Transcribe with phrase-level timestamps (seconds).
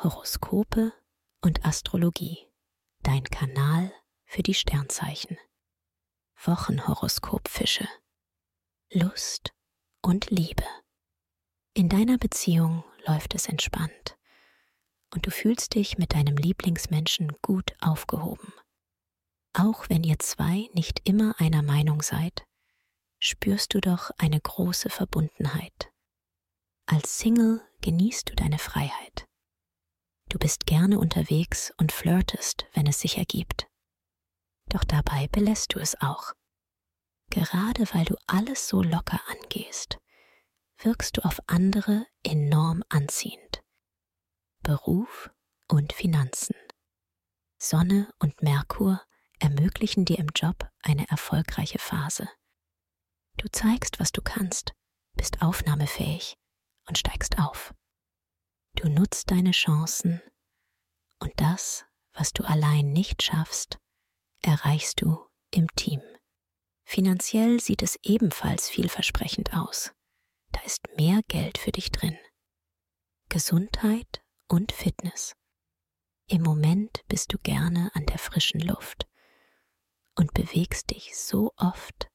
[0.00, 0.92] Horoskope
[1.40, 2.38] und Astrologie.
[3.02, 3.92] Dein Kanal
[4.26, 5.36] für die Sternzeichen.
[6.40, 7.88] Wochenhoroskop Fische.
[8.92, 9.52] Lust
[10.00, 10.62] und Liebe.
[11.74, 14.16] In deiner Beziehung läuft es entspannt
[15.12, 18.52] und du fühlst dich mit deinem Lieblingsmenschen gut aufgehoben.
[19.52, 22.44] Auch wenn ihr zwei nicht immer einer Meinung seid,
[23.18, 25.90] spürst du doch eine große Verbundenheit.
[26.86, 29.27] Als Single genießt du deine Freiheit.
[30.28, 33.66] Du bist gerne unterwegs und flirtest, wenn es sich ergibt.
[34.68, 36.34] Doch dabei belässt du es auch.
[37.30, 39.98] Gerade weil du alles so locker angehst,
[40.78, 43.62] wirkst du auf andere enorm anziehend.
[44.62, 45.30] Beruf
[45.68, 46.56] und Finanzen.
[47.58, 49.02] Sonne und Merkur
[49.40, 52.28] ermöglichen dir im Job eine erfolgreiche Phase.
[53.36, 54.72] Du zeigst, was du kannst,
[55.14, 56.36] bist aufnahmefähig
[56.86, 57.74] und steigst auf.
[58.80, 60.22] Du nutzt deine Chancen
[61.18, 63.76] und das, was du allein nicht schaffst,
[64.40, 65.18] erreichst du
[65.50, 66.00] im Team.
[66.84, 69.92] Finanziell sieht es ebenfalls vielversprechend aus.
[70.52, 72.16] Da ist mehr Geld für dich drin.
[73.28, 75.34] Gesundheit und Fitness.
[76.28, 79.08] Im Moment bist du gerne an der frischen Luft
[80.14, 82.08] und bewegst dich so oft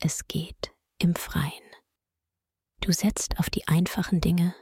[0.00, 1.64] es geht im Freien.
[2.82, 4.54] Du setzt auf die einfachen Dinge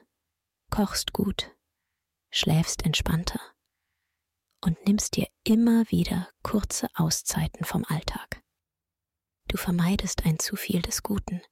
[0.79, 1.57] kochst gut,
[2.31, 3.41] schläfst entspannter
[4.61, 8.45] und nimmst dir immer wieder kurze Auszeiten vom Alltag.
[9.49, 11.43] Du vermeidest ein zu viel des Guten,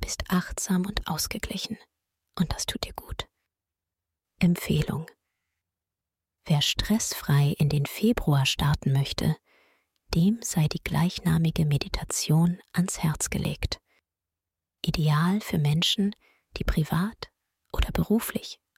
[0.00, 1.76] bist achtsam und ausgeglichen
[2.38, 3.28] und das tut dir gut.
[4.38, 5.04] Empfehlung.
[6.46, 9.36] Wer stressfrei in den Februar starten möchte,
[10.14, 13.82] dem sei die gleichnamige Meditation ans Herz gelegt.
[14.80, 16.16] Ideal für Menschen,
[16.56, 17.30] die privat
[17.70, 18.61] oder beruflich